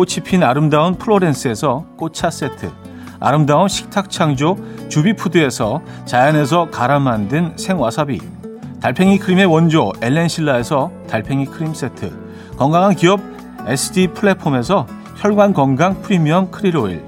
꽃이 0.00 0.24
핀 0.24 0.42
아름다운 0.42 0.94
플로렌스에서 0.94 1.84
꽃차 1.98 2.30
세트, 2.30 2.70
아름다운 3.20 3.68
식탁 3.68 4.08
창조 4.08 4.56
주비푸드에서 4.88 5.82
자연에서 6.06 6.70
갈아 6.70 6.98
만든 6.98 7.52
생와사비 7.58 8.18
달팽이 8.80 9.18
크림의 9.18 9.44
원조 9.44 9.92
엘렌실라에서 10.00 10.90
달팽이 11.06 11.44
크림 11.44 11.74
세트 11.74 12.10
건강한 12.56 12.94
기업 12.94 13.20
SD 13.66 14.14
플랫폼에서 14.14 14.86
혈관 15.18 15.52
건강 15.52 16.00
프리미엄 16.00 16.50
크릴 16.50 16.78
오일 16.78 17.04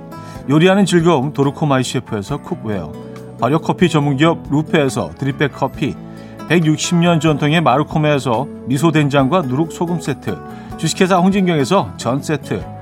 요리하는 0.50 0.84
즐거움 0.84 1.32
도르코마이 1.32 1.82
셰프에서 1.84 2.42
cookware 2.42 2.92
발효 3.40 3.58
커피 3.58 3.88
전문 3.88 4.18
기업 4.18 4.50
루페에서 4.50 5.12
드립백 5.16 5.52
커피 5.54 5.96
160년 6.50 7.22
전통의 7.22 7.62
마르코메에서 7.62 8.46
미소 8.66 8.92
된장과 8.92 9.42
누룩 9.42 9.72
소금 9.72 9.98
세트 9.98 10.36
주식회사 10.76 11.16
홍진경에서 11.16 11.94
전 11.96 12.20
세트 12.20 12.81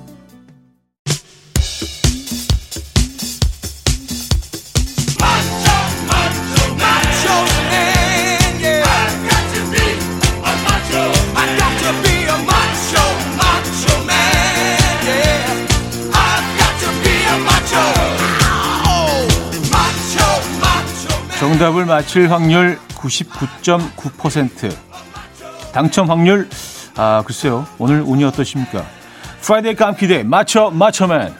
정답을 21.61 21.85
맞힐 21.85 22.31
확률 22.31 22.79
99.9%. 22.95 24.75
당첨 25.71 26.09
확률, 26.09 26.49
아, 26.97 27.21
글쎄요. 27.23 27.67
오늘 27.77 28.01
운이 28.01 28.23
어떠십니까? 28.23 28.83
프라이데이 29.41 29.75
깜키데이, 29.75 30.23
맞춰, 30.23 30.71
맞춰맨. 30.71 31.35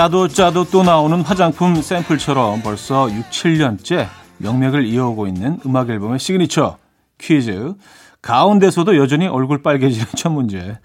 짜도 0.00 0.28
짜도 0.28 0.64
또 0.70 0.82
나오는 0.82 1.20
화장품 1.20 1.74
샘플처럼 1.74 2.62
벌써 2.62 3.10
6, 3.12 3.28
7년째 3.28 4.06
명맥을 4.38 4.86
이어오고 4.86 5.26
있는 5.26 5.58
음악 5.66 5.90
앨범의 5.90 6.18
시그니처 6.18 6.78
퀴즈. 7.18 7.74
가운데서도 8.22 8.96
여전히 8.96 9.26
얼굴 9.26 9.62
빨개지는 9.62 10.06
첫 10.16 10.30
문제. 10.32 10.78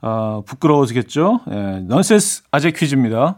어, 0.00 0.44
부끄러워지겠죠? 0.46 1.40
예, 1.50 1.80
넌센스 1.88 2.44
아재 2.52 2.70
퀴즈입니다. 2.70 3.34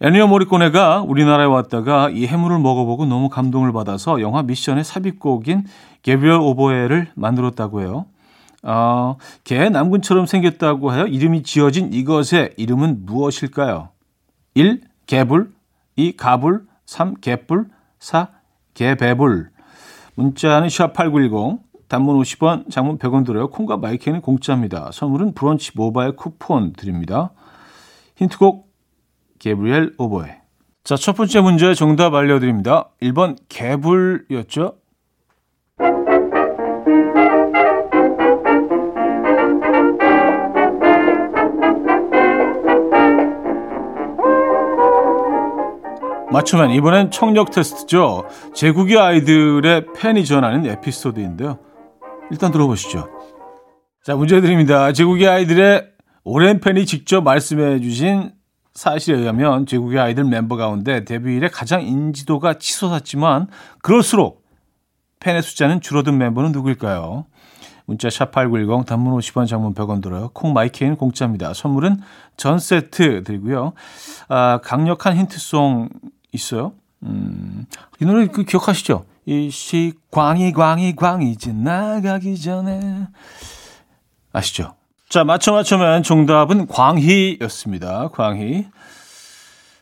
엔니오 0.00 0.28
모리코네가 0.28 1.00
우리나라에 1.00 1.46
왔다가 1.46 2.08
이 2.08 2.28
해물을 2.28 2.60
먹어보고 2.60 3.06
너무 3.06 3.28
감동을 3.30 3.72
받아서 3.72 4.20
영화 4.20 4.44
미션의 4.44 4.84
삽입곡인 4.84 5.64
Gabriel's 6.02 6.38
Oboe를 6.38 7.08
만들었다고 7.16 7.80
해요. 7.80 8.06
어, 8.62 9.16
개 9.44 9.68
남군처럼 9.68 10.26
생겼다고 10.26 10.90
하여 10.90 11.06
이름이 11.06 11.42
지어진 11.42 11.92
이것의 11.92 12.54
이름은 12.56 13.04
무엇일까요? 13.04 13.90
1. 14.54 14.82
개불 15.06 15.52
2. 15.96 16.16
가불 16.16 16.66
3. 16.86 17.14
개뿔 17.20 17.66
4. 17.98 18.28
개배불 18.74 19.50
문자는 20.14 20.68
샵8910 20.68 21.60
단문 21.88 22.18
50원, 22.22 22.70
장문 22.70 22.96
100원 22.96 23.26
들어요. 23.26 23.50
콩과 23.50 23.76
마이크는 23.76 24.22
공짜입니다. 24.22 24.90
선물은 24.92 25.34
브런치 25.34 25.72
모바일 25.74 26.16
쿠폰 26.16 26.72
드립니다. 26.72 27.32
힌트곡 28.16 28.70
게브리엘 29.38 29.94
오보에 29.98 30.40
자, 30.84 30.96
첫 30.96 31.14
번째 31.14 31.40
문제 31.42 31.74
정답 31.74 32.14
알려드립니다. 32.14 32.88
1번 33.02 33.36
개불이었죠? 33.48 34.76
맞추면 46.32 46.70
이번엔 46.70 47.10
청력 47.10 47.50
테스트죠. 47.50 48.26
제국의 48.54 48.98
아이들의 48.98 49.86
팬이 49.94 50.24
전하는 50.24 50.64
에피소드인데요. 50.66 51.58
일단 52.30 52.50
들어보시죠. 52.50 53.08
자, 54.02 54.16
문제 54.16 54.40
드립니다. 54.40 54.92
제국의 54.92 55.28
아이들의 55.28 55.88
오랜 56.24 56.60
팬이 56.60 56.86
직접 56.86 57.22
말씀해 57.22 57.80
주신 57.80 58.32
사실에 58.74 59.18
의하면 59.18 59.66
제국의 59.66 60.00
아이들 60.00 60.24
멤버 60.24 60.56
가운데 60.56 61.04
데뷔 61.04 61.36
이래 61.36 61.48
가장 61.48 61.82
인지도가 61.82 62.54
치솟았지만 62.54 63.48
그럴수록 63.82 64.42
팬의 65.20 65.42
숫자는 65.42 65.80
줄어든 65.80 66.16
멤버는 66.16 66.52
누구일까요? 66.52 67.26
문자 67.84 68.08
샵8910 68.08 68.86
단문 68.86 69.18
50원 69.18 69.46
장문 69.46 69.74
100원 69.74 70.02
들어요. 70.02 70.30
콩 70.32 70.52
마이케이는 70.52 70.96
공짜입니다. 70.96 71.52
선물은 71.52 71.98
전 72.36 72.58
세트 72.58 73.24
드리고요. 73.24 73.74
아, 74.28 74.60
강력한 74.62 75.16
힌트송 75.16 75.90
있어요. 76.32 76.72
음, 77.04 77.66
이 78.00 78.04
노래 78.04 78.26
그 78.26 78.44
기억하시죠? 78.44 79.04
이 79.26 79.50
시 79.50 79.92
광이 80.10 80.52
광이 80.52 80.96
광이 80.96 81.36
지나가기 81.36 82.40
전에 82.40 83.06
아시죠? 84.32 84.74
자, 85.08 85.24
맞춰 85.24 85.52
맞춰면 85.52 86.02
정답은 86.02 86.66
광희였습니다. 86.66 88.08
광희. 88.08 88.66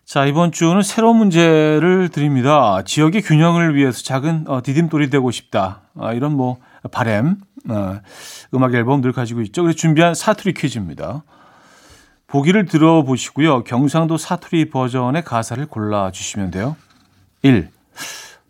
자, 0.04 0.26
이번 0.26 0.50
주는 0.50 0.82
새로운 0.82 1.16
문제를 1.18 2.08
드립니다. 2.12 2.82
지역의 2.84 3.22
균형을 3.22 3.76
위해서 3.76 4.02
작은 4.02 4.46
어, 4.48 4.60
디딤돌이 4.62 5.08
되고 5.08 5.30
싶다. 5.30 5.82
아, 5.98 6.12
이런 6.12 6.32
뭐 6.36 6.58
바램 6.90 7.36
어, 7.68 8.00
음악 8.52 8.74
앨범 8.74 9.00
늘 9.02 9.12
가지고 9.12 9.40
있죠. 9.42 9.62
그래서 9.62 9.76
준비한 9.76 10.14
사투리 10.14 10.52
퀴즈입니다. 10.54 11.22
보기를 12.31 12.66
들어보시고요. 12.66 13.64
경상도 13.64 14.16
사투리 14.16 14.71
버전의 14.71 15.25
가사를 15.25 15.66
골라주시면 15.66 16.53
돼요. 16.53 16.77
1. 17.43 17.71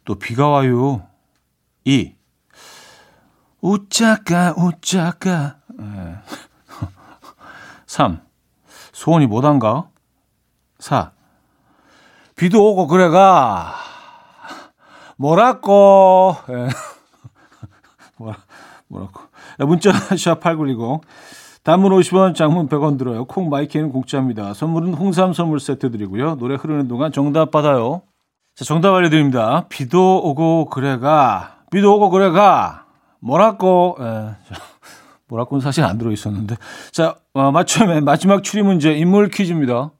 또 0.04 0.16
비가 0.16 0.48
와요. 0.48 1.06
2. 1.84 2.14
우짜까 3.62 4.54
우짜까 4.56 5.56
3. 7.86 8.20
소원이 8.92 9.26
못한가? 9.26 9.88
4. 10.78 11.12
비도 12.36 12.62
오고 12.62 12.86
그래가 12.86 13.74
뭐라고 15.16 16.36
예. 16.50 16.68
뭐라, 18.16 18.36
뭐라고 18.88 19.20
문자 19.66 19.90
샵8910 20.16 21.00
단문 21.62 21.92
50원, 21.92 22.34
장문 22.34 22.68
100원 22.68 22.98
들어요. 22.98 23.26
콩 23.26 23.50
마이케이는 23.50 23.90
공짜입니다. 23.90 24.54
선물은 24.54 24.94
홍삼 24.94 25.32
선물 25.32 25.60
세트 25.60 25.90
드리고요. 25.90 26.36
노래 26.36 26.54
흐르는 26.54 26.88
동안 26.88 27.12
정답 27.12 27.50
받아요. 27.50 28.02
자, 28.54 28.64
정답 28.64 28.94
알려드립니다. 28.94 29.66
비도 29.68 30.22
오고 30.24 30.66
그래가, 30.66 31.58
비도 31.70 31.96
오고 31.96 32.10
그래가, 32.10 32.86
뭐라고, 33.20 33.96
에, 34.00 34.04
예, 34.04 34.30
뭐라고는 35.28 35.60
사실 35.60 35.84
안 35.84 35.98
들어 35.98 36.10
있었는데. 36.10 36.56
자, 36.92 37.16
어, 37.34 37.52
맞춤의 37.52 38.00
마지막 38.00 38.42
추리 38.42 38.62
문제 38.62 38.92
인물 38.94 39.28
퀴즈입니다. 39.28 39.90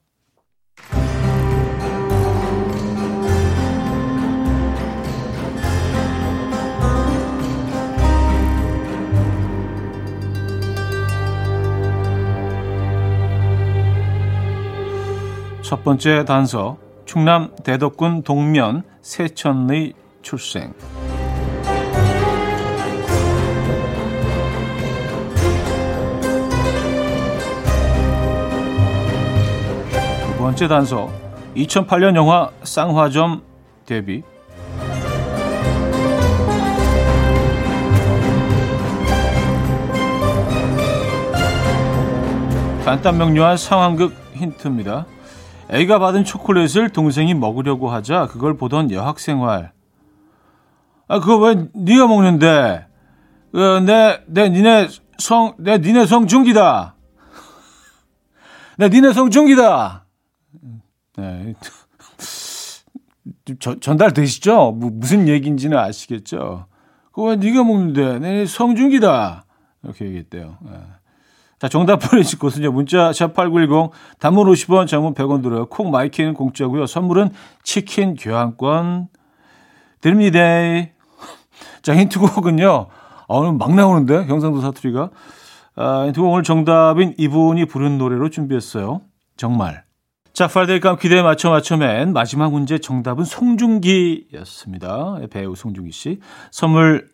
첫 15.70 15.85
번째 15.85 16.24
단서 16.24 16.78
충남 17.04 17.54
대덕군 17.62 18.24
동면 18.24 18.83
세천의 19.02 19.92
출생 20.20 20.74
두 30.26 30.38
번째 30.38 30.66
단서 30.66 31.09
2008년 31.54 32.16
영화 32.16 32.50
쌍화점 32.64 33.42
데뷔 33.87 34.24
간단 42.85 43.18
명료한 43.18 43.56
상황극 43.56 44.12
힌트입니다. 44.35 45.06
A가 45.72 45.98
받은 45.98 46.24
초콜릿을 46.24 46.90
동생이 46.90 47.35
먹으려고 47.35 47.90
하자 47.90 48.26
그걸 48.26 48.56
보던 48.56 48.90
여학생활. 48.90 49.72
아 51.09 51.20
그거 51.20 51.37
왜 51.38 51.66
네가 51.74 52.06
먹는데? 52.06 52.87
내내 53.52 54.20
내 54.26 54.48
니네 54.48 54.88
성 55.18 55.54
내 55.59 55.78
니네 55.78 56.06
성중기다. 56.06 56.96
내 58.78 58.88
니네 58.88 59.12
성중기다. 59.12 60.06
네. 61.18 61.54
저, 63.59 63.78
전달되시죠? 63.78 64.72
뭐, 64.72 64.90
무슨 64.92 65.26
얘기인지는 65.28 65.76
아시겠죠? 65.76 66.66
그거 67.06 67.24
왜 67.28 67.37
네가 67.37 67.64
먹는데? 67.64 68.18
내 68.20 68.46
성중기다. 68.46 69.44
이렇게 69.83 70.04
얘기했대요. 70.06 70.59
네. 70.62 70.72
자, 71.61 71.68
정답 71.68 71.99
보내실 72.11 72.38
곳은요. 72.38 72.73
문자 72.73 73.11
샵8910 73.11 73.90
단문 74.18 74.46
50원, 74.49 74.87
장문 74.88 75.14
100원 75.14 75.42
들어요. 75.42 75.66
콩 75.66 75.90
마이키는 75.90 76.35
공짜고요. 76.35 76.87
선물은 76.87 77.31
치킨 77.62 78.16
교환권 78.16 79.09
드립니다. 80.01 80.40
자, 81.83 81.94
힌트곡은요. 81.94 82.87
아, 83.29 83.35
오늘 83.35 83.53
막 83.53 83.75
나오는데 83.75 84.27
경상도 84.27 84.62
사투리가. 84.62 85.11
아, 85.77 86.07
힌트곡 86.07 86.33
오늘 86.33 86.42
정답인 86.42 87.14
이분이 87.18 87.66
부른 87.66 87.99
노래로 87.99 88.31
준비했어요. 88.31 89.03
정말. 89.37 89.85
자, 90.33 90.46
팔데이감 90.46 90.96
기대에 90.96 91.20
맞춰 91.20 91.51
맞춰맨 91.51 92.14
마지막 92.14 92.53
문제 92.53 92.79
정답은 92.79 93.25
송중기였습니다. 93.25 95.18
배우 95.31 95.55
송중기 95.55 95.92
씨. 95.92 96.20
선물 96.51 97.11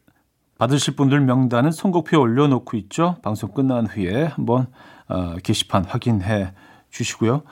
받으실 0.59 0.97
분들 0.97 1.21
명단은 1.21 1.71
선곡표에 1.71 2.19
올려놓고 2.19 2.77
있죠. 2.79 3.17
방송 3.23 3.53
끝난 3.53 3.87
후에 3.87 4.25
한번 4.25 4.69
어, 5.09 5.37
게시판 5.43 5.85
확인해 5.85 6.53
주시고요. 6.91 7.43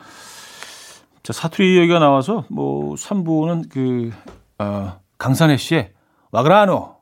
자, 1.22 1.32
사투리 1.32 1.78
얘기가 1.78 1.98
나와서 1.98 2.44
뭐 2.50 2.94
3부는 2.94 3.70
그 3.70 4.10
어, 4.58 5.00
강산혜 5.18 5.56
씨의 5.56 5.92
와그라노 6.32 6.94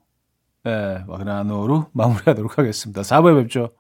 예, 0.66 1.04
와그라노로 1.06 1.86
마무리하도록 1.92 2.58
하겠습니다. 2.58 3.02
4부에 3.02 3.42
뵙죠. 3.42 3.70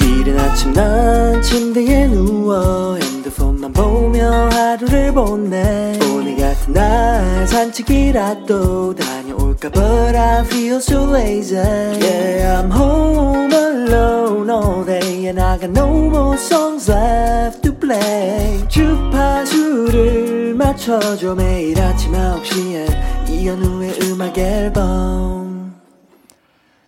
이른 0.00 0.38
아침 0.38 0.72
난 0.72 1.42
침대에 1.42 2.06
누워 2.08 2.96
핸드폰만 2.96 3.72
보며 3.72 4.30
하루를 4.52 5.12
보내 5.12 5.98
오늘 6.12 6.36
같은 6.36 6.72
날 6.72 7.46
산책이라도 7.46 8.94
다 8.94 9.13
볼까 9.54 9.70
But 9.70 10.16
I 10.16 10.44
feel 10.44 10.76
so 10.76 11.04
lazy. 11.10 11.54
Yeah 11.56 12.60
I'm 12.60 12.70
home 12.70 13.52
alone 13.52 14.50
all 14.50 14.84
day 14.84 15.26
And 15.28 15.40
I 15.40 15.58
got 15.58 15.70
no 15.70 15.88
more 16.08 16.36
songs 16.36 16.90
left 16.90 17.62
to 17.62 17.72
play. 17.74 18.66
주파수를 18.68 20.54
맞춰줘 20.54 21.34
매일 21.34 21.80
아침 21.80 22.12
9시에. 22.12 23.30
이현우의 23.30 23.98
음악 24.02 24.36
앨범. 24.38 25.74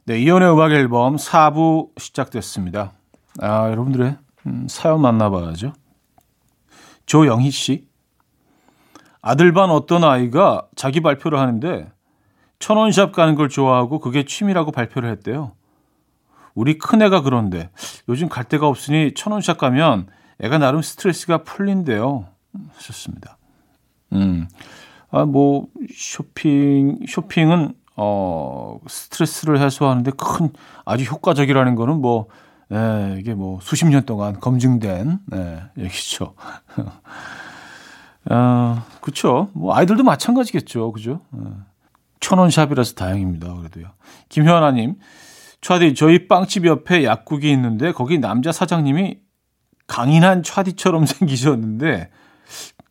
네 0.04 0.18
이현우의 0.18 0.52
음악 0.52 0.72
앨범 0.72 1.16
4부 1.16 1.90
시작됐습니다. 1.98 2.92
아 3.40 3.68
여러분들의 3.70 4.16
음, 4.46 4.66
사연 4.68 5.00
만나봐야죠. 5.00 5.72
조영희 7.06 7.50
씨. 7.50 7.86
아들 9.20 9.52
반 9.52 9.70
어떤 9.70 10.04
아이가 10.04 10.66
자기 10.76 11.00
발표를 11.00 11.38
하는데 11.38 11.90
천원샵 12.58 13.12
가는 13.12 13.34
걸 13.34 13.48
좋아하고 13.48 13.98
그게 13.98 14.24
취미라고 14.24 14.72
발표를 14.72 15.10
했대요. 15.10 15.52
우리 16.54 16.78
큰애가 16.78 17.20
그런데 17.20 17.70
요즘 18.08 18.28
갈 18.28 18.44
데가 18.44 18.66
없으니 18.66 19.12
천원샵 19.14 19.58
가면 19.58 20.08
애가 20.40 20.58
나름 20.58 20.82
스트레스가 20.82 21.44
풀린대요. 21.44 22.26
하셨습니다. 22.74 23.38
음. 24.12 24.48
아, 25.10 25.24
뭐, 25.24 25.66
쇼핑, 25.94 26.98
쇼핑은, 27.06 27.74
어, 27.96 28.78
스트레스를 28.86 29.60
해소하는데 29.60 30.10
큰, 30.12 30.50
아주 30.84 31.04
효과적이라는 31.04 31.74
거는 31.74 32.00
뭐, 32.00 32.28
예, 32.72 33.16
이게 33.18 33.34
뭐, 33.34 33.58
수십 33.62 33.86
년 33.86 34.04
동안 34.04 34.40
검증된, 34.40 35.20
예, 35.34 35.62
얘기죠. 35.78 36.34
아, 38.28 38.84
그쵸. 39.00 39.50
뭐, 39.52 39.76
아이들도 39.76 40.02
마찬가지겠죠. 40.02 40.92
그죠? 40.92 41.20
예. 41.36 41.50
천원샵이라서 42.20 42.94
다행입니다. 42.94 43.54
그래도요. 43.54 43.86
김현아님, 44.28 44.96
차디, 45.60 45.94
저희 45.94 46.28
빵집 46.28 46.66
옆에 46.66 47.04
약국이 47.04 47.50
있는데 47.52 47.92
거기 47.92 48.18
남자 48.18 48.52
사장님이 48.52 49.18
강인한 49.86 50.42
차디처럼 50.42 51.06
생기셨는데, 51.06 52.10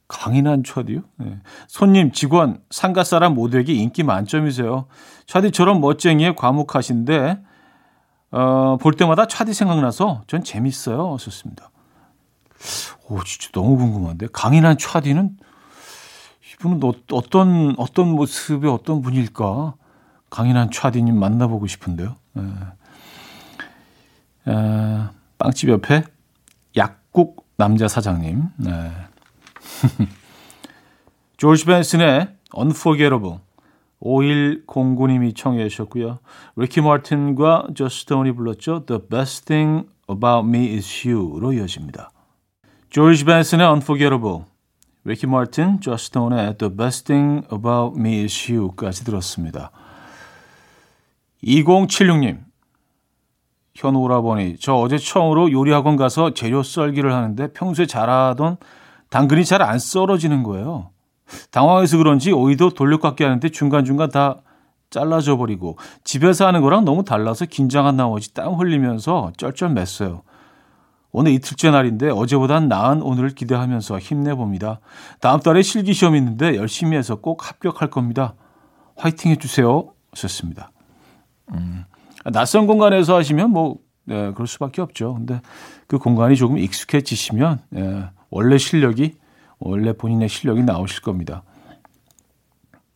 강인한 0.08 0.64
차디요? 0.64 1.02
네. 1.18 1.40
손님, 1.68 2.12
직원, 2.12 2.62
상가 2.70 3.04
사람 3.04 3.34
모두에게 3.34 3.74
인기 3.74 4.04
만점이세요. 4.04 4.88
차디처럼 5.26 5.82
멋쟁이에 5.82 6.36
과묵하신데, 6.36 7.40
어, 8.32 8.78
볼 8.80 8.94
때마다 8.94 9.28
차디 9.28 9.54
생각나서 9.54 10.24
전 10.28 10.44
재밌어요. 10.44 11.18
썼습니다. 11.18 11.72
오, 13.08 13.24
진짜 13.24 13.50
너무 13.54 13.78
궁금한데. 13.78 14.28
강인한 14.32 14.78
차디는 14.78 15.38
이분은 16.60 16.84
어, 16.84 16.94
어떤 17.12 17.76
어떤 17.78 18.10
모습의 18.10 18.72
어떤 18.72 19.02
분일까? 19.02 19.76
강인한 20.30 20.72
차디님 20.72 21.18
만나보고 21.18 21.68
싶은데요. 21.68 22.16
에. 22.38 22.42
에, 24.52 25.08
빵집 25.38 25.70
옆에 25.70 26.04
약국 26.76 27.46
남자 27.58 27.88
사장님. 27.88 28.44
네. 28.58 28.92
조지 31.38 31.66
벤슨의 31.66 32.30
Unforgettable 32.56 33.40
5109님이 34.02 35.36
청해 35.36 35.68
주셨고요. 35.70 36.20
리키 36.56 36.82
마틴과 36.82 37.68
저스톤이 37.76 38.34
불렀죠. 38.34 38.86
The 38.86 39.02
Best 39.10 39.46
Thing 39.46 39.88
About 40.10 40.48
Me 40.48 40.76
Is 40.76 41.08
You로 41.08 41.54
이어집니다. 41.54 42.12
조지 42.90 43.26
벤슨의 43.26 43.68
Unforgettable 43.68 44.44
리키 45.08 45.28
마틴, 45.28 45.80
저스톤의 45.82 46.58
The 46.58 46.76
Best 46.76 47.06
Thing 47.06 47.48
About 47.54 48.00
Me 48.00 48.24
Is 48.24 48.52
You까지 48.52 49.06
들었습니다. 49.06 49.70
2076님, 51.44 52.40
현 53.76 53.96
오라버니, 53.96 54.58
저 54.60 54.74
어제 54.74 54.98
처음으로 54.98 55.52
요리학원 55.52 55.96
가서 55.96 56.34
재료 56.34 56.64
썰기를 56.64 57.14
하는데 57.14 57.54
평소에 57.54 57.86
잘하던 57.86 58.58
당근이 59.12 59.46
잘 59.46 59.62
안 59.62 59.78
썰어지는 59.78 60.42
거예요. 60.42 60.90
당황해서 61.52 61.98
그런지 61.98 62.32
오이도 62.32 62.72
돌려깎기 62.72 63.24
하는데 63.24 63.48
중간중간 63.50 64.10
다 64.10 64.38
잘라져 64.90 65.38
버리고 65.38 65.78
집에서 66.04 66.48
하는 66.48 66.62
거랑 66.62 66.84
너무 66.84 67.04
달라서 67.04 67.46
긴장한 67.46 67.96
나머지 67.96 68.34
땀 68.34 68.56
흘리면서 68.56 69.34
쩔쩔 69.38 69.70
맸어요. 69.70 70.22
오늘 71.18 71.32
이틀째 71.32 71.72
날인데 71.72 72.10
어제보단 72.10 72.68
나은 72.68 73.02
오늘을 73.02 73.30
기대하면서 73.30 74.00
힘내봅니다. 74.00 74.82
다음 75.22 75.40
달에 75.40 75.62
실기 75.62 75.94
시험 75.94 76.14
있는데 76.18 76.58
열심히 76.58 76.98
해서 76.98 77.16
꼭 77.16 77.48
합격할 77.48 77.90
겁니다. 77.90 78.34
화이팅 78.98 79.32
해주세요. 79.32 79.94
하셨습니다. 80.12 80.72
음, 81.54 81.86
낯선 82.34 82.68
공간에서 82.68 83.16
하시면 83.16 83.52
뭐, 83.52 83.78
네, 84.04 84.34
그럴 84.34 84.46
수밖에 84.46 84.82
없죠. 84.82 85.14
근데 85.14 85.40
그 85.88 86.00
공간이 86.00 86.36
조금 86.36 86.58
익숙해지시면, 86.58 87.60
네, 87.70 88.04
원래 88.30 88.58
실력이, 88.58 89.16
원래 89.60 89.94
본인의 89.94 90.28
실력이 90.28 90.64
나오실 90.64 91.02
겁니다. 91.02 91.44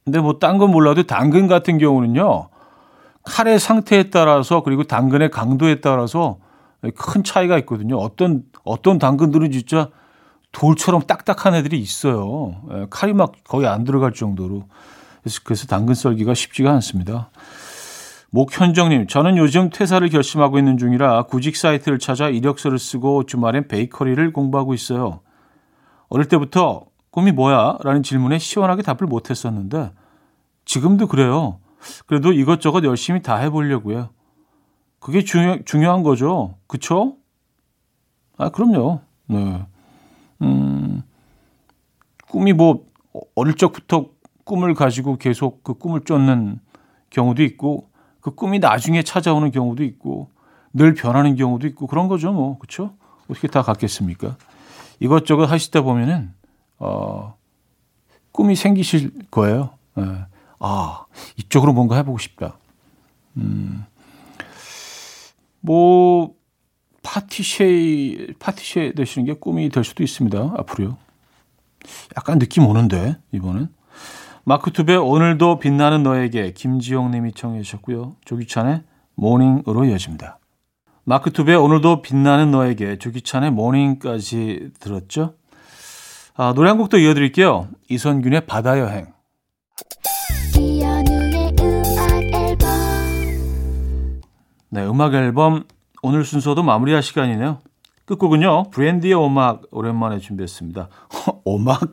근데 0.04 0.20
뭐, 0.20 0.40
딴 0.40 0.58
건 0.58 0.72
몰라도 0.72 1.04
당근 1.04 1.48
같은 1.48 1.78
경우는요, 1.78 2.50
칼의 3.24 3.60
상태에 3.60 4.10
따라서 4.10 4.62
그리고 4.62 4.84
당근의 4.84 5.32
강도에 5.32 5.80
따라서 5.80 6.38
큰 6.96 7.24
차이가 7.24 7.58
있거든요. 7.60 7.98
어떤 7.98 8.44
어떤 8.64 9.00
당근들은 9.00 9.52
진짜 9.52 9.90
돌처럼 10.52 11.04
딱딱한 11.04 11.56
애들이 11.56 11.80
있어요. 11.80 12.56
예, 12.72 12.88
칼이 12.90 13.14
막 13.14 13.34
거의 13.44 13.68
안 13.68 13.84
들어갈 13.84 14.14
정도로. 14.14 14.68
그래서, 15.22 15.42
그래서 15.44 15.68
당근 15.68 15.94
썰기가 15.94 16.34
쉽지가 16.34 16.72
않습니다. 16.72 17.30
목현정님, 18.32 19.08
저는 19.08 19.38
요즘 19.38 19.70
퇴사를 19.70 20.08
결심하고 20.08 20.60
있는 20.60 20.78
중이라 20.78 21.24
구직 21.24 21.56
사이트를 21.56 22.00
찾아 22.00 22.30
이력서를 22.30 22.78
쓰고 22.78 23.26
주말엔 23.26 23.68
베이커리를 23.68 24.32
공부하고 24.34 24.74
있어요. 24.74 25.22
어릴 26.10 26.28
때부터 26.28 26.86
꿈이 27.12 27.32
뭐야? 27.32 27.78
라는 27.84 28.04
질문에 28.04 28.38
시원하게 28.38 28.84
답을 28.84 29.08
못했었는데 29.08 29.92
지금도 30.66 31.08
그래요. 31.08 31.60
그래도 32.06 32.32
이것저것 32.32 32.84
열심히 32.84 33.22
다 33.22 33.38
해보려고요. 33.38 34.10
그게 35.00 35.24
중요, 35.24 35.64
중요한 35.66 36.04
거죠. 36.04 36.56
그쵸? 36.68 37.16
아, 38.38 38.50
그럼요. 38.50 39.02
네. 39.28 39.66
음, 40.42 41.04
꿈이 42.30 42.54
뭐, 42.54 42.86
어릴 43.36 43.56
적부터 43.56 44.08
꿈을 44.44 44.74
가지고 44.74 45.18
계속 45.18 45.64
그 45.64 45.74
꿈을 45.74 46.02
쫓는 46.02 46.60
경우도 47.10 47.44
있고, 47.44 47.90
그 48.22 48.32
꿈이 48.36 48.60
나중에 48.60 49.04
찾아오는 49.04 49.52
경우도 49.52 49.84
있고, 49.84 50.30
늘 50.74 50.94
변하는 50.94 51.36
경우도 51.36 51.68
있고, 51.68 51.88
그런 51.88 52.08
거죠, 52.08 52.32
뭐. 52.32 52.58
그쵸? 52.60 52.94
어떻게 53.30 53.48
다 53.48 53.62
같겠습니까? 53.62 54.38
이것저것 55.00 55.46
하시다 55.46 55.82
보면은, 55.82 56.34
어, 56.78 57.36
꿈이 58.32 58.56
생기실 58.56 59.12
거예요. 59.32 59.72
네. 59.96 60.04
아, 60.60 61.06
이쪽으로 61.38 61.74
뭔가 61.74 61.96
해보고 61.98 62.18
싶다. 62.18 62.58
음, 63.38 63.69
뭐, 65.62 66.34
파티쉐이, 67.04 68.34
파티쉐 68.40 68.94
되시는 68.94 69.26
게 69.26 69.34
꿈이 69.34 69.70
될 69.70 69.84
수도 69.84 70.04
있습니다. 70.04 70.56
앞으로요. 70.58 70.98
약간 72.18 72.40
느낌 72.40 72.66
오는데, 72.68 73.18
이번엔. 73.32 73.70
마크툽의 74.44 74.96
오늘도 74.96 75.60
빛나는 75.60 76.04
너에게 76.04 76.54
김지영 76.54 77.12
님이 77.12 77.34
청해 77.34 77.62
주셨고요. 77.62 78.16
조규찬의 78.26 78.84
morning으로 79.16 79.86
이어집니다. 79.86 80.40
마크툽의 81.04 81.56
오늘도 81.56 82.02
빛나는 82.02 82.52
너에게 82.52 82.98
조규찬의 82.98 83.52
morning까지 83.52 84.72
들었죠. 84.80 85.36
아, 86.36 86.54
노래 86.54 86.70
한 86.70 86.78
곡 86.78 86.90
더 86.90 86.98
이어드릴게요. 86.98 87.68
이선균의 87.90 88.46
바다 88.48 88.80
여행. 88.80 89.08
네, 94.72 94.86
음악 94.86 95.16
앨범 95.16 95.64
오늘 96.04 96.24
순서도 96.24 96.62
마무리할 96.64 97.02
시간이네요. 97.02 97.60
끝곡은요. 98.06 98.70
브랜디의 98.72 99.24
음악 99.24 99.64
오랜만에 99.72 100.20
준비했습니다. 100.20 100.90
음악? 101.48 101.92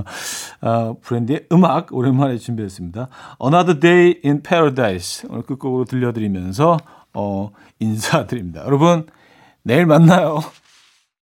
아, 0.60 0.94
브랜디의 1.02 1.46
음악 1.52 1.92
오랜만에 1.92 2.38
준비했습니다. 2.38 3.08
Another 3.42 3.80
Day 3.80 4.20
in 4.24 4.42
Paradise 4.42 5.28
오늘 5.30 5.42
끝곡으로 5.42 5.84
들려드리면서 5.84 6.78
어, 7.14 7.50
인사드립니다. 7.80 8.64
여러분 8.64 9.06
내일 9.62 9.86
만나요. 9.86 10.40